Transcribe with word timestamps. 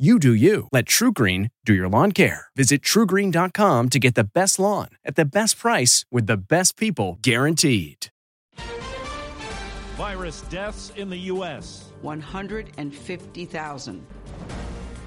You 0.00 0.18
do 0.18 0.32
you. 0.32 0.66
Let 0.72 0.86
TrueGreen 0.86 1.50
do 1.66 1.74
your 1.74 1.86
lawn 1.86 2.12
care. 2.12 2.46
Visit 2.56 2.80
truegreen.com 2.80 3.88
to 3.90 3.98
get 3.98 4.14
the 4.14 4.24
best 4.24 4.58
lawn 4.58 4.88
at 5.04 5.14
the 5.14 5.26
best 5.26 5.58
price 5.58 6.06
with 6.10 6.26
the 6.26 6.38
best 6.38 6.78
people 6.78 7.18
guaranteed. 7.20 8.06
Virus 9.98 10.40
deaths 10.48 10.90
in 10.96 11.10
the 11.10 11.18
U.S. 11.34 11.92
150,000. 12.00 14.06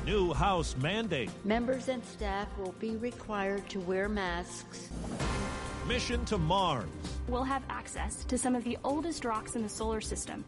New 0.06 0.32
House 0.32 0.76
mandate. 0.80 1.32
Members 1.44 1.90
and 1.90 2.06
staff 2.06 2.48
will 2.60 2.74
be 2.74 2.96
required 2.98 3.68
to 3.70 3.80
wear 3.80 4.08
masks. 4.08 4.90
Mission 5.88 6.24
to 6.26 6.38
Mars. 6.38 6.86
We'll 7.28 7.44
have 7.44 7.64
access 7.68 8.24
to 8.26 8.38
some 8.38 8.56
of 8.56 8.64
the 8.64 8.78
oldest 8.84 9.26
rocks 9.26 9.56
in 9.56 9.64
the 9.64 9.70
solar 9.70 10.02
system. 10.02 10.46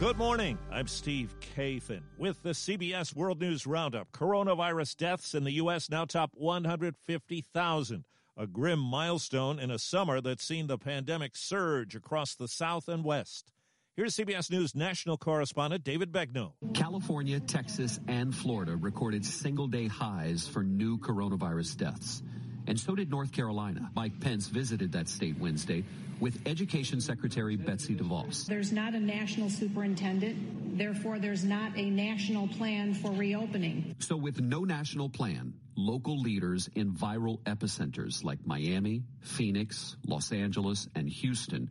Good 0.00 0.16
morning. 0.16 0.56
I'm 0.72 0.86
Steve 0.86 1.34
Kathan 1.54 2.00
with 2.16 2.42
the 2.42 2.52
CBS 2.52 3.14
World 3.14 3.38
News 3.38 3.66
Roundup. 3.66 4.10
Coronavirus 4.12 4.96
deaths 4.96 5.34
in 5.34 5.44
the 5.44 5.50
U.S. 5.52 5.90
now 5.90 6.06
top 6.06 6.30
150,000, 6.32 8.04
a 8.34 8.46
grim 8.46 8.78
milestone 8.78 9.58
in 9.58 9.70
a 9.70 9.78
summer 9.78 10.22
that's 10.22 10.42
seen 10.42 10.68
the 10.68 10.78
pandemic 10.78 11.36
surge 11.36 11.94
across 11.94 12.34
the 12.34 12.48
South 12.48 12.88
and 12.88 13.04
West. 13.04 13.52
Here's 13.94 14.16
CBS 14.16 14.50
News 14.50 14.74
national 14.74 15.18
correspondent 15.18 15.84
David 15.84 16.10
Begnaud. 16.12 16.54
California, 16.72 17.38
Texas, 17.38 18.00
and 18.08 18.34
Florida 18.34 18.76
recorded 18.76 19.26
single 19.26 19.66
day 19.66 19.86
highs 19.86 20.48
for 20.48 20.62
new 20.62 20.96
coronavirus 20.96 21.76
deaths. 21.76 22.22
And 22.70 22.78
so 22.78 22.94
did 22.94 23.10
North 23.10 23.32
Carolina. 23.32 23.90
Mike 23.96 24.20
Pence 24.20 24.46
visited 24.46 24.92
that 24.92 25.08
state 25.08 25.36
Wednesday 25.40 25.82
with 26.20 26.38
Education 26.46 27.00
Secretary 27.00 27.56
Betsy 27.56 27.96
DeVos. 27.96 28.46
There's 28.46 28.70
not 28.70 28.94
a 28.94 29.00
national 29.00 29.50
superintendent. 29.50 30.78
Therefore, 30.78 31.18
there's 31.18 31.42
not 31.42 31.76
a 31.76 31.90
national 31.90 32.46
plan 32.46 32.94
for 32.94 33.10
reopening. 33.10 33.96
So, 33.98 34.16
with 34.16 34.40
no 34.40 34.60
national 34.60 35.08
plan, 35.08 35.52
local 35.74 36.20
leaders 36.20 36.70
in 36.76 36.92
viral 36.92 37.40
epicenters 37.40 38.22
like 38.22 38.38
Miami, 38.46 39.02
Phoenix, 39.18 39.96
Los 40.06 40.30
Angeles, 40.30 40.86
and 40.94 41.08
Houston 41.08 41.68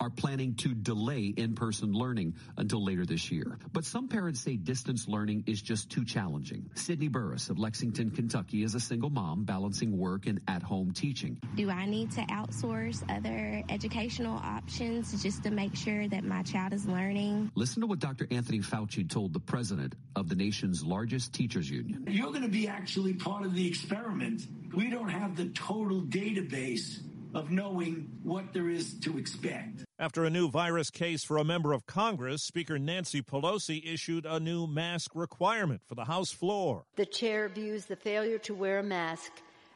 are 0.00 0.10
planning 0.10 0.54
to 0.54 0.74
delay 0.74 1.34
in-person 1.36 1.92
learning 1.92 2.34
until 2.56 2.82
later 2.82 3.04
this 3.04 3.30
year. 3.30 3.58
But 3.72 3.84
some 3.84 4.08
parents 4.08 4.40
say 4.40 4.56
distance 4.56 5.06
learning 5.06 5.44
is 5.46 5.60
just 5.60 5.90
too 5.90 6.04
challenging. 6.04 6.70
Sydney 6.74 7.08
Burris 7.08 7.50
of 7.50 7.58
Lexington, 7.58 8.10
Kentucky 8.10 8.62
is 8.62 8.74
a 8.74 8.80
single 8.80 9.10
mom 9.10 9.44
balancing 9.44 9.96
work 9.96 10.26
and 10.26 10.40
at-home 10.48 10.92
teaching. 10.92 11.38
Do 11.54 11.68
I 11.70 11.84
need 11.84 12.10
to 12.12 12.22
outsource 12.22 13.04
other 13.14 13.62
educational 13.68 14.36
options 14.36 15.22
just 15.22 15.42
to 15.44 15.50
make 15.50 15.76
sure 15.76 16.08
that 16.08 16.24
my 16.24 16.42
child 16.42 16.72
is 16.72 16.86
learning? 16.86 17.50
Listen 17.54 17.82
to 17.82 17.86
what 17.86 17.98
Dr. 17.98 18.26
Anthony 18.30 18.60
Fauci 18.60 19.08
told 19.08 19.34
the 19.34 19.40
president 19.40 19.94
of 20.16 20.28
the 20.28 20.34
nation's 20.34 20.82
largest 20.82 21.34
teachers 21.34 21.68
union. 21.68 22.06
You're 22.08 22.30
going 22.30 22.42
to 22.42 22.48
be 22.48 22.68
actually 22.68 23.12
part 23.12 23.44
of 23.44 23.54
the 23.54 23.68
experiment. 23.68 24.46
We 24.74 24.88
don't 24.88 25.10
have 25.10 25.36
the 25.36 25.46
total 25.50 26.00
database 26.00 27.00
of 27.34 27.50
knowing 27.50 28.10
what 28.22 28.52
there 28.52 28.68
is 28.68 28.94
to 29.00 29.18
expect. 29.18 29.84
After 30.00 30.24
a 30.24 30.30
new 30.30 30.48
virus 30.48 30.88
case 30.88 31.24
for 31.24 31.36
a 31.36 31.44
member 31.44 31.74
of 31.74 31.84
Congress, 31.84 32.42
Speaker 32.42 32.78
Nancy 32.78 33.20
Pelosi 33.20 33.82
issued 33.84 34.24
a 34.24 34.40
new 34.40 34.66
mask 34.66 35.10
requirement 35.14 35.82
for 35.86 35.94
the 35.94 36.06
House 36.06 36.32
floor. 36.32 36.86
The 36.96 37.04
chair 37.04 37.50
views 37.50 37.84
the 37.84 37.96
failure 37.96 38.38
to 38.38 38.54
wear 38.54 38.78
a 38.78 38.82
mask 38.82 39.30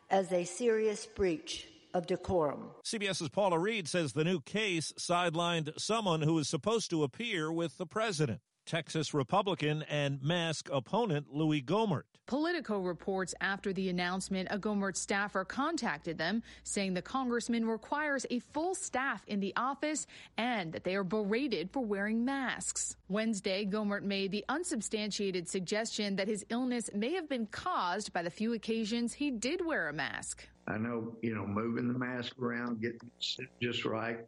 as 0.09 0.33
a 0.33 0.45
serious 0.45 1.05
breach 1.05 1.69
of 1.93 2.07
decorum. 2.07 2.71
CBS's 2.85 3.29
Paula 3.29 3.59
Reid 3.59 3.87
says 3.87 4.15
the 4.15 4.25
new 4.25 4.41
case 4.41 4.95
sidelined 4.99 5.79
someone 5.79 6.23
who 6.23 6.33
was 6.33 6.49
supposed 6.49 6.89
to 6.89 7.05
appear 7.05 7.53
with 7.53 7.77
the 7.77 7.85
president. 7.85 8.41
Texas 8.65 9.13
Republican 9.13 9.85
and 9.91 10.23
mask 10.23 10.71
opponent 10.73 11.27
Louis 11.35 11.61
Gohmert. 11.61 12.05
Politico 12.27 12.81
reports 12.81 13.35
after 13.43 13.75
the 13.75 13.91
announcement, 13.91 14.49
a 14.51 14.59
Gohmert 14.59 14.97
staffer 14.97 15.45
contacted 15.45 16.17
them 16.17 16.43
saying 16.63 16.95
the 16.95 17.03
congressman 17.03 17.67
requires 17.67 18.25
a 18.31 18.39
full 18.39 18.75
staff 18.75 19.23
in 19.27 19.41
the 19.41 19.53
office 19.57 20.07
and 20.39 20.73
that 20.73 20.85
they 20.85 20.95
are 20.95 21.05
berated 21.05 21.71
for 21.71 21.85
wearing 21.85 22.25
masks. 22.25 22.97
Wednesday, 23.11 23.67
Gohmert 23.67 24.05
made 24.05 24.31
the 24.31 24.45
unsubstantiated 24.49 25.49
suggestion 25.49 26.17
that 26.17 26.27
his 26.27 26.47
illness 26.49 26.89
may 26.95 27.13
have 27.13 27.29
been 27.29 27.47
caused 27.47 28.15
by 28.15 28.23
the 28.23 28.31
few 28.31 28.55
occasions 28.55 29.13
he 29.13 29.31
did 29.31 29.65
wear 29.65 29.91
a 29.91 29.93
mask. 29.93 30.49
I 30.67 30.79
know, 30.79 31.17
you 31.21 31.35
know, 31.35 31.47
moving 31.47 31.89
the 31.89 31.99
mask 31.99 32.41
around, 32.41 32.81
getting 32.81 33.11
just 33.61 33.85
right, 33.85 34.21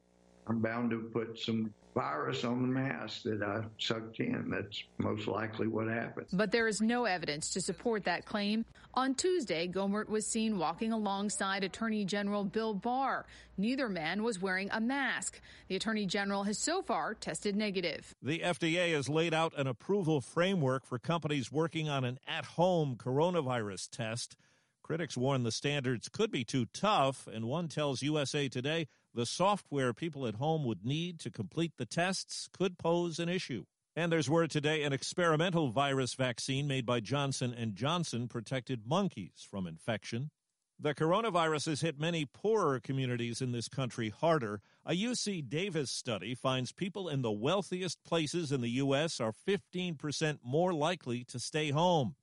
I'm 0.47 0.61
bound 0.61 0.91
to 0.91 0.99
put 0.99 1.39
some 1.39 1.73
virus 1.95 2.45
on 2.45 2.61
the 2.61 2.69
mask 2.69 3.23
that 3.23 3.43
I 3.43 3.63
sucked 3.79 4.21
in. 4.21 4.51
That's 4.51 4.85
most 4.99 5.27
likely 5.27 5.67
what 5.67 5.89
happened. 5.89 6.27
But 6.33 6.53
there 6.53 6.69
is 6.69 6.81
no 6.81 7.07
evidence 7.07 7.55
to 7.55 7.61
support 7.61 8.05
that 8.05 8.27
claim. 8.27 8.67
On 8.95 9.15
Tuesday, 9.15 9.67
Gohmert 9.67 10.09
was 10.09 10.27
seen 10.27 10.59
walking 10.59 10.93
alongside 10.93 11.65
Attorney 11.65 12.05
General 12.05 12.45
Bill 12.45 12.75
Barr. 12.75 13.25
Neither 13.57 13.89
man 13.89 14.23
was 14.23 14.41
wearing 14.41 14.69
a 14.73 14.81
mask. 14.81 15.41
The 15.69 15.77
Attorney 15.77 16.05
General 16.05 16.45
has 16.45 16.59
so 16.59 16.83
far 16.83 17.15
tested 17.15 17.57
negative. 17.57 18.15
The 18.23 18.41
FDA 18.41 18.93
has 18.95 19.09
laid 19.09 19.33
out 19.33 19.55
an 19.57 19.67
approval 19.67 20.21
framework 20.21 20.85
for 20.85 20.99
companies 20.99 21.51
working 21.51 21.89
on 21.89 22.05
an 22.05 22.19
at 22.29 22.45
home 22.45 22.97
coronavirus 22.97 23.89
test. 23.91 24.37
Critics 24.83 25.17
warn 25.17 25.43
the 25.43 25.51
standards 25.51 26.09
could 26.09 26.31
be 26.31 26.45
too 26.45 26.67
tough, 26.73 27.27
and 27.27 27.47
one 27.47 27.67
tells 27.67 28.03
USA 28.03 28.49
Today 28.49 28.87
the 29.17 29.27
software 29.27 29.95
people 29.95 30.27
at 30.27 30.35
home 30.35 30.63
would 30.65 30.85
need 30.85 31.19
to 31.19 31.31
complete 31.31 31.73
the 31.79 31.87
tests 31.87 32.49
could 32.53 32.77
pose 32.77 33.19
an 33.19 33.31
issue. 33.31 33.65
And 33.97 34.13
there's 34.13 34.29
word 34.29 34.51
today 34.51 34.83
an 34.83 34.93
experimental 34.93 35.71
virus 35.71 36.13
vaccine 36.13 36.67
made 36.67 36.85
by 36.85 37.01
Johnson 37.01 37.57
& 37.73 37.75
Johnson 37.75 38.29
protected 38.29 38.87
monkeys 38.87 39.47
from 39.51 39.67
infection. 39.67 40.31
The 40.79 40.95
coronavirus 40.95 41.65
has 41.71 41.81
hit 41.81 41.99
many 41.99 42.27
poorer 42.27 42.79
communities 42.79 43.41
in 43.41 43.53
this 43.53 43.69
country 43.69 44.11
harder. 44.11 44.61
A 44.85 44.93
UC 44.93 45.49
Davis 45.49 45.91
study 45.91 46.35
finds 46.35 46.73
people 46.73 47.09
in 47.09 47.23
the 47.23 47.33
wealthiest 47.33 48.05
places 48.05 48.53
in 48.53 48.61
the 48.61 48.69
U.S. 48.73 49.19
are 49.19 49.33
15% 49.33 50.41
more 50.45 50.75
likely 50.75 51.25
to 51.25 51.39
stay 51.39 51.71
home. 51.71 52.17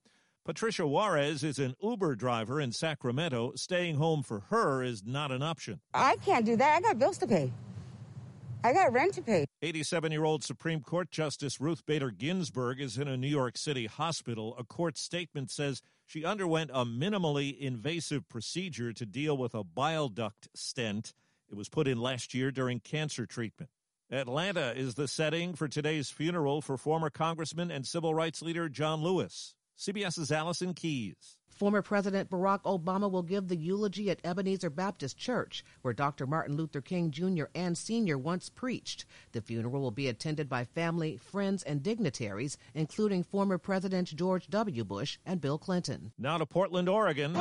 Patricia 0.45 0.85
Juarez 0.85 1.41
is 1.41 1.57
an 1.57 1.73
Uber 1.81 2.15
driver 2.15 2.59
in 2.59 2.73
Sacramento. 2.73 3.53
Staying 3.55 3.95
home 3.95 4.23
for 4.23 4.41
her 4.49 4.83
is 4.83 5.01
not 5.05 5.31
an 5.31 5.41
option. 5.41 5.79
I 5.93 6.17
can't 6.17 6.45
do 6.45 6.57
that. 6.57 6.75
I 6.75 6.81
got 6.81 6.99
bills 6.99 7.17
to 7.19 7.27
pay. 7.27 7.49
I 8.61 8.73
got 8.73 8.91
rent 8.91 9.13
to 9.13 9.21
pay. 9.21 9.45
87 9.61 10.11
year 10.11 10.25
old 10.25 10.43
Supreme 10.43 10.81
Court 10.81 11.09
Justice 11.11 11.61
Ruth 11.61 11.85
Bader 11.85 12.11
Ginsburg 12.11 12.81
is 12.81 12.97
in 12.97 13.07
a 13.07 13.15
New 13.15 13.29
York 13.29 13.57
City 13.57 13.85
hospital. 13.85 14.53
A 14.59 14.65
court 14.65 14.97
statement 14.97 15.49
says 15.49 15.81
she 16.05 16.25
underwent 16.25 16.71
a 16.73 16.83
minimally 16.83 17.57
invasive 17.57 18.27
procedure 18.27 18.91
to 18.91 19.05
deal 19.05 19.37
with 19.37 19.55
a 19.55 19.63
bile 19.63 20.09
duct 20.09 20.49
stent. 20.53 21.13
It 21.49 21.55
was 21.55 21.69
put 21.69 21.87
in 21.87 22.01
last 22.01 22.33
year 22.33 22.51
during 22.51 22.81
cancer 22.81 23.25
treatment. 23.25 23.69
Atlanta 24.11 24.73
is 24.75 24.95
the 24.95 25.07
setting 25.07 25.53
for 25.53 25.69
today's 25.69 26.09
funeral 26.09 26.61
for 26.61 26.77
former 26.77 27.09
Congressman 27.09 27.71
and 27.71 27.87
civil 27.87 28.13
rights 28.13 28.41
leader 28.41 28.67
John 28.67 29.01
Lewis. 29.01 29.55
CBS's 29.77 30.31
Allison 30.31 30.73
Keyes. 30.73 31.37
Former 31.49 31.81
President 31.81 32.29
Barack 32.29 32.63
Obama 32.63 33.09
will 33.09 33.21
give 33.21 33.47
the 33.47 33.55
eulogy 33.55 34.09
at 34.09 34.19
Ebenezer 34.23 34.71
Baptist 34.71 35.17
Church, 35.17 35.63
where 35.81 35.93
Dr. 35.93 36.25
Martin 36.25 36.57
Luther 36.57 36.81
King 36.81 37.11
Jr. 37.11 37.45
and 37.53 37.77
Sr. 37.77 38.17
once 38.17 38.49
preached. 38.49 39.05
The 39.33 39.41
funeral 39.41 39.81
will 39.81 39.91
be 39.91 40.07
attended 40.07 40.49
by 40.49 40.65
family, 40.65 41.17
friends, 41.17 41.61
and 41.61 41.83
dignitaries, 41.83 42.57
including 42.73 43.23
former 43.23 43.57
President 43.59 44.15
George 44.15 44.47
W. 44.47 44.83
Bush 44.83 45.19
and 45.25 45.39
Bill 45.39 45.59
Clinton. 45.59 46.11
Now 46.17 46.39
to 46.39 46.45
Portland, 46.45 46.89
Oregon. 46.89 47.37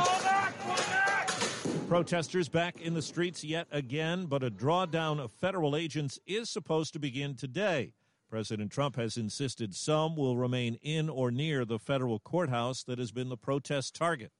Protesters 1.89 2.49
back 2.49 2.81
in 2.81 2.95
the 2.95 3.03
streets 3.03 3.43
yet 3.43 3.67
again, 3.71 4.27
but 4.27 4.43
a 4.43 4.51
drawdown 4.51 5.21
of 5.21 5.33
federal 5.33 5.75
agents 5.75 6.19
is 6.27 6.51
supposed 6.51 6.93
to 6.93 6.99
begin 6.99 7.35
today. 7.35 7.93
President 8.33 8.73
Trump 8.73 8.97
has 8.97 9.19
insisted 9.19 9.75
some 9.75 10.17
will 10.17 10.39
remain 10.39 10.79
in 10.81 11.11
or 11.11 11.31
near 11.31 11.67
the 11.67 11.79
federal 11.79 12.19
courthouse 12.19 12.83
that 12.83 12.99
has 12.99 13.13
been 13.13 13.29
the 13.29 13.37
protest 13.37 13.95
target. 13.95 14.33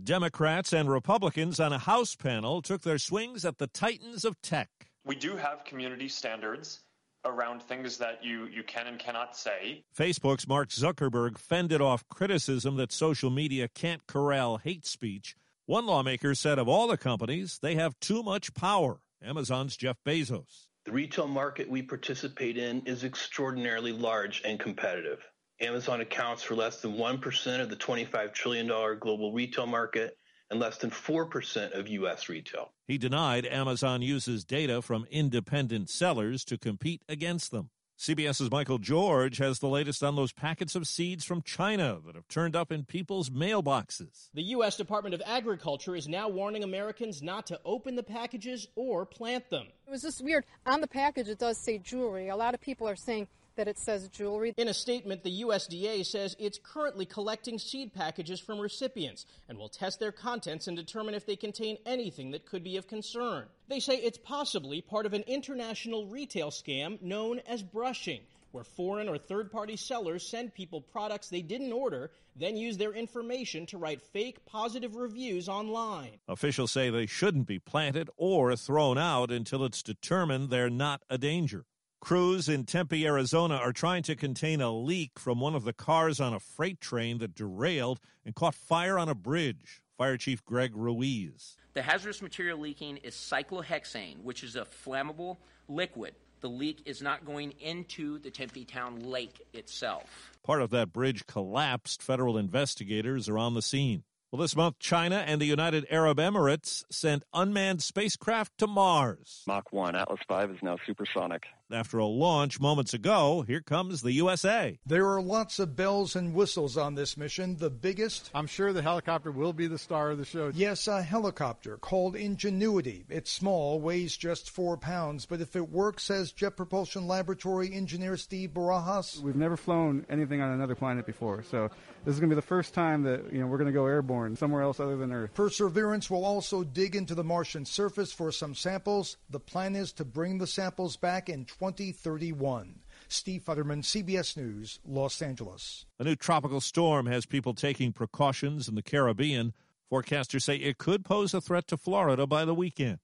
Democrats 0.00 0.72
and 0.72 0.88
Republicans 0.88 1.58
on 1.58 1.72
a 1.72 1.78
House 1.78 2.14
panel 2.14 2.62
took 2.62 2.82
their 2.82 2.98
swings 2.98 3.44
at 3.44 3.58
the 3.58 3.66
titans 3.66 4.24
of 4.24 4.40
tech. 4.42 4.68
We 5.04 5.16
do 5.16 5.34
have 5.34 5.64
community 5.64 6.06
standards 6.06 6.82
around 7.24 7.64
things 7.64 7.98
that 7.98 8.22
you, 8.22 8.46
you 8.46 8.62
can 8.62 8.86
and 8.86 8.96
cannot 8.96 9.36
say. 9.36 9.82
Facebook's 9.92 10.46
Mark 10.46 10.68
Zuckerberg 10.68 11.36
fended 11.36 11.80
off 11.80 12.08
criticism 12.08 12.76
that 12.76 12.92
social 12.92 13.30
media 13.30 13.66
can't 13.66 14.06
corral 14.06 14.58
hate 14.58 14.86
speech. 14.86 15.34
One 15.66 15.86
lawmaker 15.86 16.36
said 16.36 16.60
of 16.60 16.68
all 16.68 16.86
the 16.86 16.96
companies, 16.96 17.58
they 17.60 17.74
have 17.74 17.98
too 17.98 18.22
much 18.22 18.54
power. 18.54 19.00
Amazon's 19.20 19.76
Jeff 19.76 19.96
Bezos. 20.06 20.68
The 20.84 20.92
retail 20.92 21.28
market 21.28 21.70
we 21.70 21.82
participate 21.82 22.58
in 22.58 22.82
is 22.86 23.04
extraordinarily 23.04 23.92
large 23.92 24.42
and 24.44 24.58
competitive. 24.58 25.20
Amazon 25.60 26.00
accounts 26.00 26.42
for 26.42 26.56
less 26.56 26.80
than 26.80 26.94
1% 26.94 27.60
of 27.60 27.70
the 27.70 27.76
$25 27.76 28.34
trillion 28.34 28.66
global 28.98 29.32
retail 29.32 29.66
market 29.66 30.16
and 30.50 30.58
less 30.58 30.78
than 30.78 30.90
4% 30.90 31.78
of 31.78 31.86
U.S. 31.86 32.28
retail. 32.28 32.72
He 32.88 32.98
denied 32.98 33.46
Amazon 33.46 34.02
uses 34.02 34.44
data 34.44 34.82
from 34.82 35.06
independent 35.08 35.88
sellers 35.88 36.44
to 36.46 36.58
compete 36.58 37.02
against 37.08 37.52
them. 37.52 37.70
CBS's 38.02 38.50
Michael 38.50 38.78
George 38.78 39.38
has 39.38 39.60
the 39.60 39.68
latest 39.68 40.02
on 40.02 40.16
those 40.16 40.32
packets 40.32 40.74
of 40.74 40.88
seeds 40.88 41.24
from 41.24 41.40
China 41.40 42.00
that 42.04 42.16
have 42.16 42.26
turned 42.26 42.56
up 42.56 42.72
in 42.72 42.84
people's 42.84 43.30
mailboxes. 43.30 44.28
The 44.34 44.42
U.S. 44.42 44.76
Department 44.76 45.14
of 45.14 45.22
Agriculture 45.24 45.94
is 45.94 46.08
now 46.08 46.28
warning 46.28 46.64
Americans 46.64 47.22
not 47.22 47.46
to 47.46 47.60
open 47.64 47.94
the 47.94 48.02
packages 48.02 48.66
or 48.74 49.06
plant 49.06 49.48
them. 49.50 49.68
It 49.86 49.90
was 49.92 50.02
just 50.02 50.20
weird. 50.20 50.44
On 50.66 50.80
the 50.80 50.88
package, 50.88 51.28
it 51.28 51.38
does 51.38 51.58
say 51.58 51.78
jewelry. 51.78 52.28
A 52.28 52.34
lot 52.34 52.54
of 52.54 52.60
people 52.60 52.88
are 52.88 52.96
saying 52.96 53.28
that 53.62 53.68
it 53.68 53.78
says 53.78 54.08
jewelry. 54.08 54.52
In 54.56 54.66
a 54.66 54.74
statement, 54.74 55.22
the 55.22 55.42
USDA 55.42 56.04
says 56.04 56.34
it's 56.40 56.58
currently 56.58 57.06
collecting 57.06 57.60
seed 57.60 57.94
packages 57.94 58.40
from 58.40 58.58
recipients 58.58 59.24
and 59.48 59.56
will 59.56 59.68
test 59.68 60.00
their 60.00 60.10
contents 60.10 60.66
and 60.66 60.76
determine 60.76 61.14
if 61.14 61.26
they 61.26 61.36
contain 61.36 61.78
anything 61.86 62.32
that 62.32 62.44
could 62.44 62.64
be 62.64 62.76
of 62.76 62.88
concern. 62.88 63.46
They 63.68 63.78
say 63.78 63.98
it's 63.98 64.18
possibly 64.18 64.80
part 64.80 65.06
of 65.06 65.12
an 65.12 65.22
international 65.28 66.06
retail 66.06 66.50
scam 66.50 67.00
known 67.02 67.40
as 67.46 67.62
brushing. 67.62 68.22
Where 68.50 68.64
foreign 68.64 69.08
or 69.08 69.16
third 69.16 69.52
party 69.52 69.76
sellers 69.76 70.26
send 70.26 70.54
people 70.54 70.80
products 70.80 71.28
they 71.28 71.40
didn't 71.40 71.72
order, 71.72 72.10
then 72.34 72.56
use 72.56 72.78
their 72.78 72.92
information 72.92 73.66
to 73.66 73.78
write 73.78 74.02
fake 74.02 74.44
positive 74.44 74.96
reviews 74.96 75.48
online. 75.48 76.18
Officials 76.26 76.72
say 76.72 76.90
they 76.90 77.06
shouldn't 77.06 77.46
be 77.46 77.60
planted 77.60 78.10
or 78.16 78.56
thrown 78.56 78.98
out 78.98 79.30
until 79.30 79.64
it's 79.64 79.84
determined 79.84 80.50
they're 80.50 80.68
not 80.68 81.02
a 81.08 81.16
danger. 81.16 81.64
Crews 82.02 82.48
in 82.48 82.64
Tempe, 82.64 83.06
Arizona 83.06 83.54
are 83.54 83.72
trying 83.72 84.02
to 84.02 84.16
contain 84.16 84.60
a 84.60 84.72
leak 84.72 85.20
from 85.20 85.38
one 85.38 85.54
of 85.54 85.62
the 85.62 85.72
cars 85.72 86.18
on 86.18 86.34
a 86.34 86.40
freight 86.40 86.80
train 86.80 87.18
that 87.18 87.36
derailed 87.36 88.00
and 88.26 88.34
caught 88.34 88.56
fire 88.56 88.98
on 88.98 89.08
a 89.08 89.14
bridge. 89.14 89.82
Fire 89.96 90.16
Chief 90.16 90.44
Greg 90.44 90.72
Ruiz. 90.74 91.56
The 91.74 91.82
hazardous 91.82 92.20
material 92.20 92.58
leaking 92.58 92.96
is 92.98 93.14
cyclohexane, 93.14 94.20
which 94.24 94.42
is 94.42 94.56
a 94.56 94.64
flammable 94.84 95.36
liquid. 95.68 96.16
The 96.40 96.48
leak 96.48 96.82
is 96.86 97.02
not 97.02 97.24
going 97.24 97.52
into 97.60 98.18
the 98.18 98.32
Tempe 98.32 98.64
Town 98.64 98.98
Lake 99.04 99.46
itself. 99.52 100.32
Part 100.42 100.60
of 100.60 100.70
that 100.70 100.92
bridge 100.92 101.24
collapsed. 101.28 102.02
Federal 102.02 102.36
investigators 102.36 103.28
are 103.28 103.38
on 103.38 103.54
the 103.54 103.62
scene. 103.62 104.02
Well, 104.32 104.40
this 104.40 104.56
month, 104.56 104.78
China 104.78 105.22
and 105.26 105.42
the 105.42 105.44
United 105.44 105.86
Arab 105.90 106.16
Emirates 106.16 106.84
sent 106.90 107.22
unmanned 107.34 107.82
spacecraft 107.82 108.56
to 108.58 108.66
Mars. 108.66 109.42
Mach 109.46 109.70
1, 109.70 109.94
Atlas 109.94 110.20
V 110.26 110.54
is 110.54 110.62
now 110.62 110.78
supersonic. 110.86 111.44
After 111.72 111.98
a 111.98 112.06
launch 112.06 112.60
moments 112.60 112.92
ago, 112.92 113.44
here 113.46 113.62
comes 113.62 114.02
the 114.02 114.12
USA. 114.12 114.78
There 114.84 115.08
are 115.08 115.22
lots 115.22 115.58
of 115.58 115.74
bells 115.74 116.14
and 116.14 116.34
whistles 116.34 116.76
on 116.76 116.94
this 116.94 117.16
mission. 117.16 117.56
The 117.56 117.70
biggest? 117.70 118.30
I'm 118.34 118.46
sure 118.46 118.74
the 118.74 118.82
helicopter 118.82 119.32
will 119.32 119.54
be 119.54 119.66
the 119.66 119.78
star 119.78 120.10
of 120.10 120.18
the 120.18 120.24
show. 120.26 120.52
Yes, 120.54 120.86
a 120.86 121.02
helicopter 121.02 121.78
called 121.78 122.14
Ingenuity. 122.14 123.04
It's 123.08 123.30
small, 123.30 123.80
weighs 123.80 124.16
just 124.16 124.50
four 124.50 124.76
pounds, 124.76 125.24
but 125.24 125.40
if 125.40 125.56
it 125.56 125.70
works, 125.70 126.02
says 126.02 126.32
Jet 126.32 126.56
Propulsion 126.56 127.06
Laboratory 127.06 127.72
engineer 127.72 128.18
Steve 128.18 128.50
Barajas. 128.50 129.20
We've 129.20 129.34
never 129.34 129.56
flown 129.56 130.04
anything 130.10 130.42
on 130.42 130.52
another 130.52 130.74
planet 130.74 131.06
before, 131.06 131.42
so 131.42 131.70
this 132.04 132.14
is 132.14 132.20
going 132.20 132.28
to 132.28 132.36
be 132.36 132.40
the 132.40 132.46
first 132.46 132.74
time 132.74 133.02
that 133.04 133.32
you 133.32 133.40
know 133.40 133.46
we're 133.46 133.58
going 133.58 133.66
to 133.66 133.72
go 133.72 133.86
airborne 133.86 134.36
somewhere 134.36 134.62
else 134.62 134.78
other 134.78 134.96
than 134.96 135.12
Earth. 135.12 135.32
Perseverance 135.34 136.10
will 136.10 136.24
also 136.24 136.64
dig 136.64 136.96
into 136.96 137.14
the 137.14 137.24
Martian 137.24 137.64
surface 137.64 138.12
for 138.12 138.30
some 138.30 138.54
samples. 138.54 139.16
The 139.30 139.40
plan 139.40 139.74
is 139.74 139.92
to 139.92 140.04
bring 140.04 140.38
the 140.38 140.46
samples 140.46 140.96
back 140.96 141.28
in 141.28 141.46
2031. 141.62 142.80
Steve 143.06 143.40
Futterman, 143.44 143.84
CBS 143.84 144.36
News, 144.36 144.80
Los 144.84 145.22
Angeles. 145.22 145.86
A 146.00 146.02
new 146.02 146.16
tropical 146.16 146.60
storm 146.60 147.06
has 147.06 147.24
people 147.24 147.54
taking 147.54 147.92
precautions 147.92 148.66
in 148.66 148.74
the 148.74 148.82
Caribbean. 148.82 149.52
Forecasters 149.88 150.42
say 150.42 150.56
it 150.56 150.78
could 150.78 151.04
pose 151.04 151.32
a 151.32 151.40
threat 151.40 151.68
to 151.68 151.76
Florida 151.76 152.26
by 152.26 152.44
the 152.44 152.54
weekend. 152.54 152.98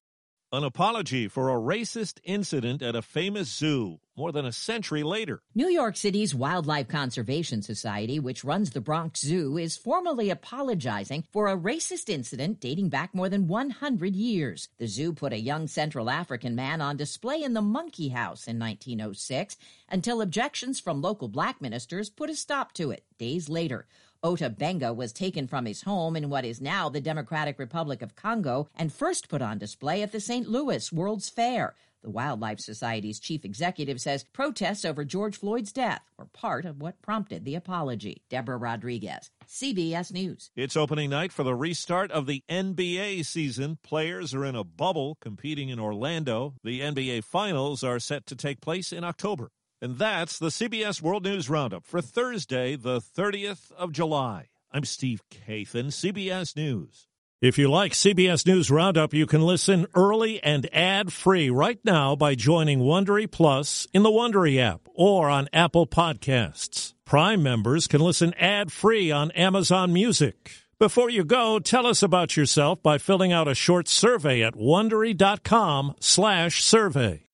An 0.51 0.65
apology 0.65 1.29
for 1.29 1.51
a 1.51 1.61
racist 1.61 2.21
incident 2.25 2.81
at 2.81 2.97
a 2.97 3.03
famous 3.03 3.55
zoo 3.55 4.01
more 4.17 4.33
than 4.33 4.47
a 4.47 4.53
century 4.53 5.03
later. 5.03 5.43
New 5.55 5.69
York 5.69 5.95
City's 5.95 6.35
Wildlife 6.35 6.89
Conservation 6.89 7.61
Society, 7.61 8.19
which 8.19 8.45
runs 8.45 8.71
the 8.71 8.81
Bronx 8.81 9.21
Zoo, 9.21 9.59
is 9.59 9.77
formally 9.77 10.31
apologizing 10.31 11.25
for 11.31 11.49
a 11.49 11.57
racist 11.57 12.09
incident 12.09 12.61
dating 12.61 12.89
back 12.89 13.15
more 13.15 13.29
than 13.29 13.47
100 13.47 14.17
years. 14.17 14.71
The 14.79 14.87
zoo 14.87 15.13
put 15.13 15.35
a 15.35 15.39
young 15.39 15.67
Central 15.67 16.09
African 16.09 16.55
man 16.55 16.81
on 16.81 16.97
display 16.97 17.43
in 17.43 17.53
the 17.53 17.61
Monkey 17.61 18.09
House 18.09 18.49
in 18.49 18.59
1906 18.59 19.55
until 19.91 20.23
objections 20.23 20.81
from 20.81 21.03
local 21.03 21.29
black 21.29 21.61
ministers 21.61 22.09
put 22.09 22.31
a 22.31 22.35
stop 22.35 22.73
to 22.73 22.91
it 22.91 23.05
days 23.19 23.51
later. 23.51 23.87
Ota 24.23 24.51
Benga 24.51 24.93
was 24.93 25.13
taken 25.13 25.47
from 25.47 25.65
his 25.65 25.83
home 25.83 26.17
in 26.17 26.29
what 26.29 26.45
is 26.45 26.61
now 26.61 26.89
the 26.89 27.01
Democratic 27.01 27.57
Republic 27.57 28.03
of 28.03 28.17
Congo 28.17 28.69
and 28.75 28.93
first 28.93 29.29
put 29.29 29.41
on 29.41 29.59
display 29.59 30.03
at 30.03 30.11
the 30.11 30.19
St. 30.19 30.49
Louis 30.49 30.93
World's 30.93 31.29
Fair. 31.29 31.77
The 32.03 32.11
Wildlife 32.11 32.59
Society's 32.59 33.21
chief 33.21 33.45
executive 33.45 34.01
says 34.01 34.25
protests 34.33 34.85
over 34.85 35.05
George 35.05 35.37
Floyd's 35.37 35.73
death 35.73 36.01
were 36.17 36.27
part 36.27 36.65
of 36.65 36.81
what 36.81 37.01
prompted 37.01 37.45
the 37.45 37.55
apology. 37.55 38.23
Deborah 38.29 38.57
Rodriguez, 38.57 39.31
CBS 39.47 40.13
News. 40.13 40.51
It's 40.57 40.77
opening 40.77 41.11
night 41.11 41.33
for 41.33 41.45
the 41.45 41.55
restart 41.55 42.11
of 42.11 42.27
the 42.27 42.43
NBA 42.49 43.25
season. 43.25 43.79
Players 43.85 44.35
are 44.35 44.45
in 44.45 44.57
a 44.57 44.65
bubble 44.65 45.17
competing 45.21 45.69
in 45.69 45.79
Orlando. 45.79 46.55
The 46.65 46.81
NBA 46.81 47.23
Finals 47.23 47.85
are 47.85 48.01
set 48.01 48.27
to 48.27 48.37
take 48.37 48.61
place 48.61 48.93
in 48.93 49.05
October. 49.05 49.51
And 49.81 49.97
that's 49.97 50.41
the 50.41 50.49
CBS 50.49 51.01
World 51.01 51.23
News 51.25 51.49
Roundup 51.49 51.87
for 51.87 52.01
Thursday, 52.01 52.75
the 52.75 53.01
30th 53.01 53.71
of 53.73 53.93
July. 53.93 54.49
I'm 54.73 54.85
Steve 54.85 55.23
Kathan, 55.31 55.93
CBS 55.93 56.57
News. 56.57 57.07
If 57.41 57.57
you 57.57 57.71
like 57.71 57.93
CBS 57.93 58.45
News 58.45 58.73
Roundup, 58.73 59.15
you 59.15 59.25
can 59.25 59.43
listen 59.43 59.87
early 59.95 60.43
and 60.43 60.69
ad-free 60.75 61.51
right 61.51 61.79
now 61.85 62.17
by 62.17 62.35
joining 62.35 62.81
Wondery 62.81 63.31
Plus 63.31 63.87
in 63.95 64.03
the 64.03 64.11
Wondery 64.11 64.59
app 64.59 64.89
or 64.93 65.31
on 65.31 65.49
Apple 65.53 65.87
Podcasts. 65.87 66.95
Prime 67.05 67.41
members 67.41 67.87
can 67.87 68.01
listen 68.01 68.35
ad-free 68.35 69.13
on 69.13 69.31
Amazon 69.31 69.93
Music. 69.93 70.51
Before 70.81 71.09
you 71.09 71.25
go, 71.25 71.61
tell 71.61 71.87
us 71.87 72.03
about 72.03 72.37
yourself 72.37 72.83
by 72.83 72.99
filling 72.99 73.33
out 73.33 73.47
a 73.47 73.55
short 73.55 73.87
survey 73.87 74.43
at 74.43 74.55
wondery.com/survey. 74.55 77.28